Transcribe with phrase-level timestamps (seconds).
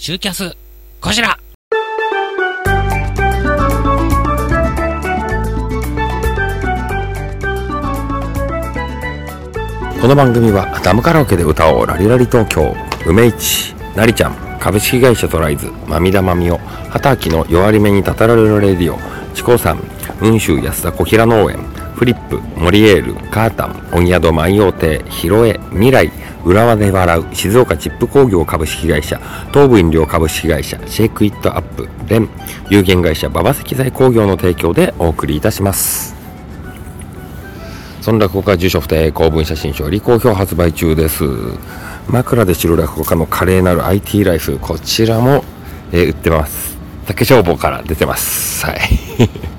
[0.00, 0.56] シューキャス、
[1.00, 1.36] こちら。
[10.00, 12.76] この番組はダムカラオケで歌おうラリラリ東京
[13.06, 18.98] 梅市なりちゃん株式会社トライズまみだまみお畑明の弱り目にたたられるレディオ
[19.34, 19.80] チコさん
[20.20, 21.58] 雲州安田小平農園
[21.96, 26.12] フリップモリエールカータン鬼宿万葉亭広江未来
[26.44, 29.20] 浦和で笑う静岡チップ工業株式会社
[29.52, 32.28] 東武飲料株式会社シェイクイットアップレン
[32.70, 36.16] 有限会社馬場石材工業の提供でお送りいたします。
[38.00, 41.24] その落語家住所不定公文写真書より好評発売中です。
[42.08, 45.44] 枕で知る落語家の華麗なる IT ライフこちらも、
[45.92, 46.78] えー売ってます。
[47.06, 48.64] 竹消防から出てます。
[48.64, 49.57] はい。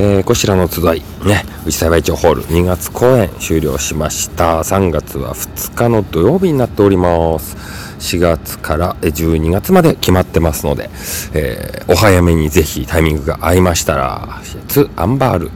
[0.00, 4.60] えーこちらの集いね内幸町ホール2月公演終了しました。
[4.60, 7.56] 3月は2日の土曜日になっております。
[7.98, 10.88] 4月から12月まで決まってますので、
[11.34, 15.50] えーお早めにぜひタイミングが合いましたらツアンバール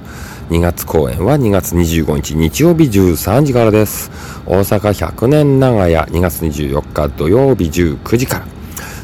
[0.51, 4.11] 2月公演は2月25日日曜日13時からです。
[4.45, 4.81] 大阪
[5.15, 8.47] 100年長屋2月24日土曜日19時から。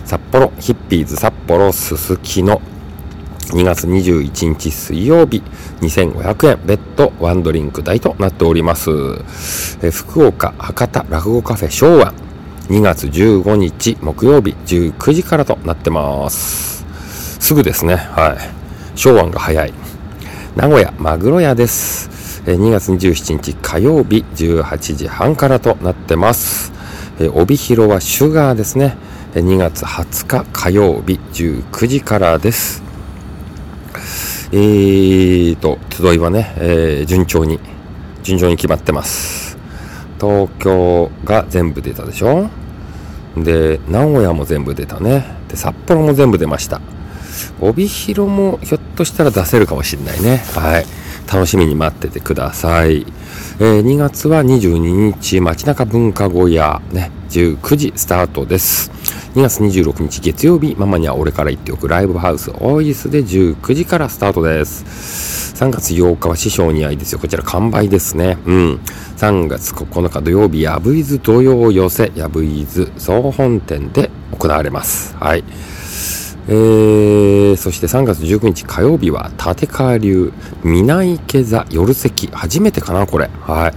[0.04, 2.62] 札幌ヒッピーズ札幌すすきの
[3.50, 5.42] 2月21日水曜日
[5.80, 8.90] 2500円別途ワンドリンク代となっております。
[9.82, 12.12] え福岡博多落語カフェ昭和。
[12.68, 16.84] 2月15日木曜日19時からとなってます。
[17.40, 17.96] すぐですね。
[17.96, 18.98] はい。
[18.98, 19.72] 昭和が早い。
[20.54, 22.42] 名古屋マグロ屋です。
[22.46, 26.70] え2月27日火曜日18時半からとなってます。
[27.18, 28.98] え帯広はシュガーですね。
[29.32, 32.87] 2月20日火曜日19時からです。
[34.50, 37.60] えーと集いはね、えー順調に
[38.22, 39.58] 順調に決まってます。
[40.20, 42.48] 東京が全部出たでしょ？
[43.36, 45.24] で名古屋も全部出たね。
[45.48, 46.80] で札幌も全部出ました。
[47.60, 50.42] 帯広もひょっとしたら出せるかもしれないね。
[50.54, 50.86] はい。
[51.32, 53.04] 楽しみに待っててください、
[53.60, 54.78] えー2月は22
[55.14, 56.80] 日街中文化小屋。
[56.90, 58.90] ね19時スタートです。
[59.38, 65.54] 2月26日月曜日ママには俺から言っておくライブハウスオーイスで19時からスタートです。
[65.54, 67.20] 3月8日は師匠に会いですよ。
[67.20, 68.36] こちら完売ですね。
[68.46, 68.80] うん。
[69.16, 72.10] 3月9日土曜日やぶいず土曜寄せ。
[72.16, 75.14] やぶいず総本店で行われます。
[75.14, 75.44] はい。
[76.48, 80.32] えー、そして3月19日火曜日は立川流
[80.64, 82.26] 南池座夜席。
[82.32, 83.30] 初めてかなこれ。
[83.42, 83.72] はい、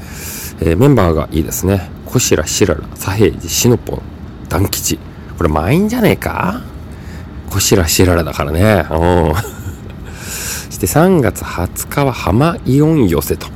[0.62, 1.92] えーメンバーがいいですね。
[2.08, 4.02] 小白白良左平次しのぽ
[4.50, 4.98] 団吉。
[5.42, 6.62] これ満員じゃねえか？
[7.50, 8.86] 小白白良だからね。
[8.92, 9.34] うん。
[9.34, 13.48] そ して3月20日は浜イオン寄せと。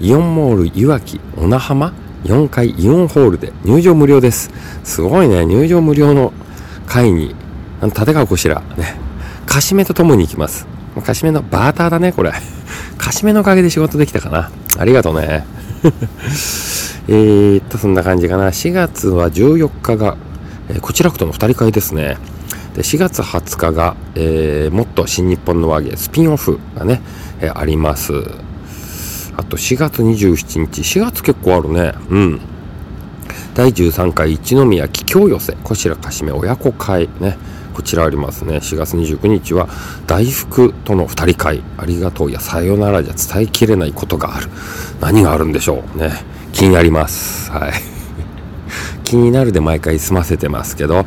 [0.00, 1.92] イオンモールいわき小名浜。
[2.22, 4.52] 4階イオンホールで入場無料です。
[4.84, 5.44] すごいね。
[5.44, 6.32] 入場無料の
[6.86, 7.34] 会に
[7.80, 8.62] あの立川こしら。
[8.76, 8.94] ね。
[9.44, 10.68] かしめとともに行きます。
[11.04, 12.32] かしめのバーターだねこれ。
[12.98, 14.52] かしめのおかげで仕事できたかな。
[14.78, 15.44] ありがとうね。
[17.08, 18.46] えーっとそんな感じかな。
[18.50, 20.16] 4月は14日が、
[20.74, 22.16] えこちらくとの2人会ですね。
[22.74, 27.02] で4月20日が、えーもっと新日本の和芸スピンオフがね、
[27.40, 28.12] えーあります。
[29.36, 31.92] あと4月27日4月結構あるね。
[32.08, 32.40] うん。
[33.54, 37.36] 第13回一宮桔梗寄せこちらかしめ親子会ね
[37.74, 38.56] こちらありますね。
[38.56, 39.68] 4月29日は
[40.06, 41.62] 大福との2人会。
[41.76, 44.48] ありがとうやさよならじゃ伝えきれないことがある。
[45.00, 46.12] 何があるんでしょうね。
[46.52, 47.50] 気になります。
[47.50, 47.91] はい。
[49.12, 51.04] 気になるで毎回済ませてますけど、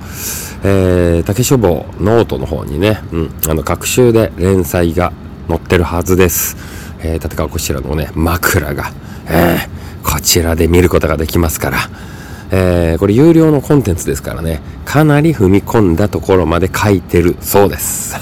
[0.63, 5.11] えー、竹書房ノートの方にね、うん、あの各週で連載が
[5.47, 6.55] 載ってるはずです、
[6.99, 8.91] えー、立川こちらのね枕が、
[9.27, 11.77] えー、こちらで見ることができますから
[12.51, 18.15] えーこれ有料のコンテンツですからね、かなり踏み込んだところまで書いてるそうです。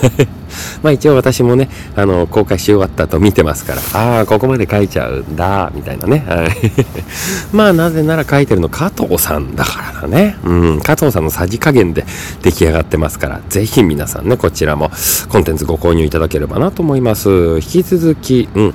[0.82, 6.24] まあ一応私もね、あの、公開し終わったと見てますから、ああ、ここまで書いちゃうんだ、みたいなね。
[6.28, 6.54] はい
[7.52, 10.38] まあなぜなら書いてるの加藤さんだからだね。
[10.44, 12.06] うん、加藤さんのさじ加減で
[12.42, 14.92] 出来上がってますから、ぜひ皆さんね、こちらも
[15.30, 17.30] コンテンツご購入いただければなと思います。
[17.30, 18.74] 引き続き、うん、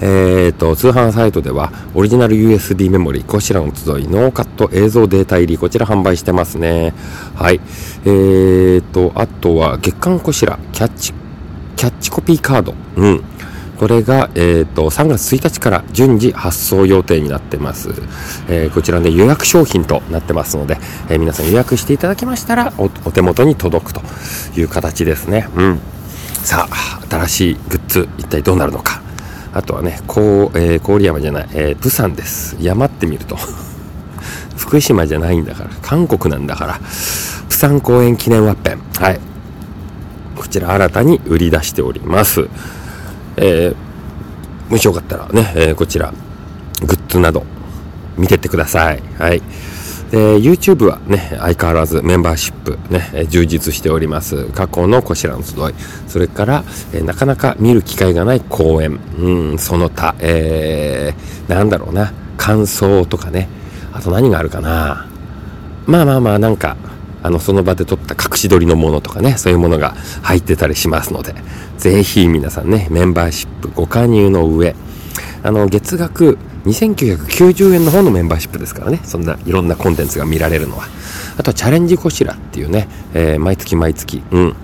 [0.00, 6.94] えー、と通販サイトではオリジナル USB メモリーこちらの集いノーカット映像データ入りこちら販売してますね。
[7.34, 7.60] はい。
[8.04, 11.12] えー、とあとは月刊こちらキャッチ
[11.76, 12.74] キャッチコピーカード。
[12.96, 13.24] うん。
[13.78, 17.88] これが、えー、と3月1日から順次発送予定になってます、
[18.50, 20.76] えーこちらで予約商品となってますので、
[21.08, 24.02] えー皆さん予約していただきましたらおお手元に届くと
[24.54, 25.48] いう形ですね。
[25.56, 25.80] うん。
[26.44, 28.99] さあ新しいグッズ一体どうなるのか。
[29.52, 32.56] あとはね、こう、えー郡山じゃない、えー、プサンです。
[32.60, 33.36] 山ってみると、
[34.56, 36.80] 福島じゃないんだから、韓国なんだから、
[37.48, 38.80] プ産公園記念ワッペン。
[38.98, 39.20] はい。
[40.36, 42.48] こちら新たに売り出しております。
[43.36, 46.12] えー、もしよかったらね、えー、こちら、
[46.82, 47.44] グッズなど
[48.16, 49.02] 見てってください。
[49.18, 49.42] はい。
[50.10, 54.46] で、YouTube はね、相変わらずメンバーシップね、充実しております。
[54.46, 55.74] 過去のこちらの集い。
[56.08, 58.98] それから、えなかなか見る機会がない公演。
[59.18, 63.48] うん、その他、えー、なんだろうな、感想とかね。
[63.92, 65.06] あと何があるかな。
[65.86, 66.76] まあまあまあ、なんか、
[67.22, 71.34] あの、その場で撮った隠し撮りのものとかね、そういうものが入ってたりしますので、
[71.78, 74.74] ぜひ皆さんね、メンバーシップご加入の上、
[75.42, 80.84] あの、月額2990円の方のメンバーシップですからね、そんないろんなコンテンツが見られるのは。
[81.38, 84.56] あとはチャレンジこしらっていうね、えー、毎月毎月、うん。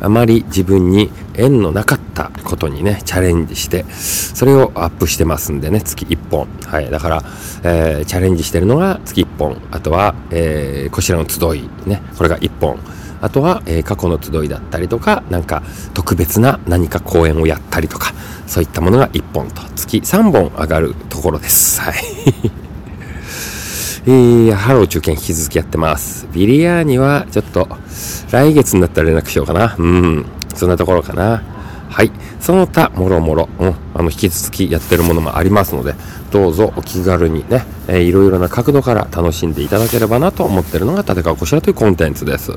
[0.00, 6.48] あまり自分に縁のなかったことにね、チャレンジして、それをアップしてますんでね、月1本。
[6.64, 6.90] はい。
[6.90, 7.24] だから、
[7.62, 9.60] えー、チャレンジしてるのが月1本。
[9.70, 11.68] あとは、えー、こちらの集い。
[11.86, 12.78] ね、これが1本。
[13.20, 15.62] あとは、えー、過去の集いだったりとか、なんか
[15.94, 18.12] 特別な何か講演をやったりとか、
[18.46, 21.80] そういったものが1本と、月3本上がるところです。
[21.80, 21.94] はい。
[24.06, 26.28] えー、ハロー中堅引き続きやってます。
[26.32, 27.68] ビリヤーニはちょっと
[28.30, 29.74] 来月になったら連絡しようかな。
[29.78, 30.26] うん。
[30.54, 31.42] そんなところかな。
[31.88, 32.10] はい。
[32.40, 33.74] その他、もろもろ、うん。
[33.94, 35.94] あの、引き続きやってるものもありますので、
[36.32, 42.52] どうぞお気軽にね、えー、いろいろな角度から楽しんでいただければなと思ってるのが立川こしらというコンテンツです。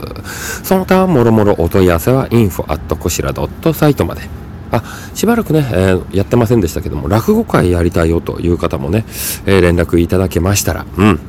[0.63, 4.46] その他、もろもろお問い合わせは info@ こしら .site まで。
[4.71, 4.83] あ、
[5.13, 9.05] しばらくね、えー、やってませんでしたけども、落語会やりたいよという方もね、
[9.45, 11.19] えー、連絡いただけましたら、うん。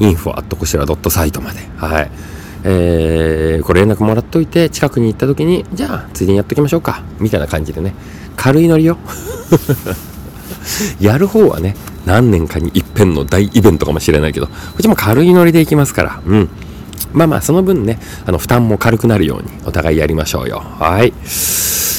[0.00, 1.60] info アットこしら .site まで。
[1.76, 2.10] はい。
[2.64, 7.02] えー、これ連絡もらっといて、近くに行った時に、じゃあ、ついでにやっときましょうか。
[7.20, 7.94] みたいな感じでね。
[8.36, 8.98] 軽いノリよ。
[11.00, 16.20] やる方はね、何年かに一遍の大イベントかもしれないけど、こっちも軽いノリでいきますから。
[16.24, 16.48] うん。
[17.12, 20.62] まあまあ、その分ね、あの、負担も軽くなるように、お互いやりましょうよ。
[20.78, 21.12] はい。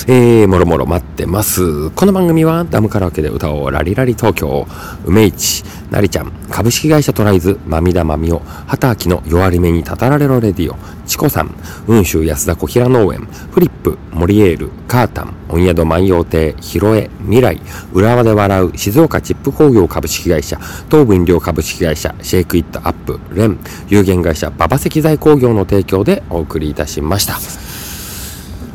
[0.07, 1.89] えー、もろもろ待ってます。
[1.91, 4.67] この番組はダムカラオケで歌おうラリラリ東京、
[5.05, 11.49] 梅市、なりちゃん、株式会社トライズ、まみだまみお、畑明の弱り目にたたられろレディオ、チコさん、
[11.85, 17.61] 雲州安田小平農園、フリップ、モリエール、カータン、温宿万葉亭、ヒロエ、未来、
[17.93, 20.57] 浦和で笑う、静岡チップ工業株式会社、
[20.89, 23.59] 東武飲料株式会社、シェイクイットアップ、レン、
[23.89, 27.68] 有限会社、馬場石材工業の提供でお送りいたしました。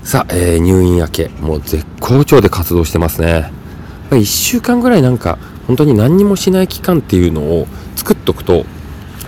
[0.04, 3.50] さあ、えー、入院明け、もう絶好調で活動してますね。
[4.10, 7.66] 1週間ぐらいなんか、本当に何にもしない期間っていうのを
[7.96, 8.66] 作っとくと、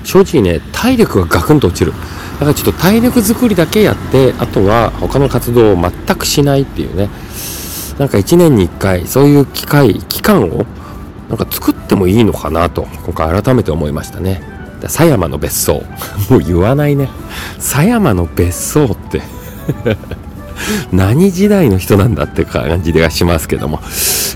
[0.05, 1.93] 正直ね、体力がガクンと落ちる。
[1.93, 7.09] だからちょっと体力作りだけやって、あとは他の活動を全くしないっていうね。
[7.99, 10.67] なんか1年に1回、そういう機会、期間を、
[11.31, 14.43] なんか作ってもいいのかなと、今回改めて思いましたね。
[14.87, 15.83] 狭山の別荘。
[16.29, 17.09] もう言わないね。
[17.59, 19.23] 狭山の別荘って
[20.93, 23.81] 何時代の人なんだって感じがしますけども。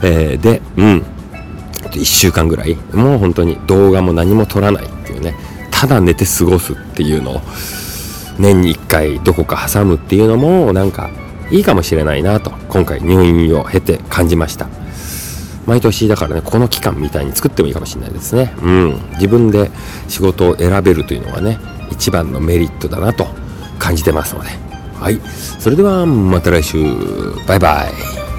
[0.03, 1.05] えー、で、うん。
[1.91, 5.35] 1週間ぐらい、もう本当に動画も何も撮らないっていうね、
[5.71, 7.41] ただ寝て過ごすっていうのを、
[8.39, 11.11] 年に1回どこか挟むっていうのも、なんか、
[11.51, 14.69] いいかもしれないなと、今回入院を経て感じました。
[15.67, 18.55] 毎年だからね、この期間みたいに作ってもいいかもしれないですね。
[18.63, 19.01] うん。
[19.15, 19.71] 自分で
[20.09, 21.59] 仕事を選べるというのがね、
[21.91, 23.27] 一番のメリットだなと
[23.79, 24.70] 感じてますので。
[25.01, 25.21] はい。
[25.59, 26.79] それではまた来週。
[27.47, 28.30] バイバイ。